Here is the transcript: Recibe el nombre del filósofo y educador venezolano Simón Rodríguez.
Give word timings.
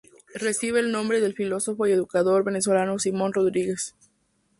Recibe 0.33 0.79
el 0.79 0.91
nombre 0.91 1.21
del 1.21 1.35
filósofo 1.35 1.85
y 1.85 1.91
educador 1.91 2.43
venezolano 2.43 2.97
Simón 2.97 3.33
Rodríguez. 3.33 3.93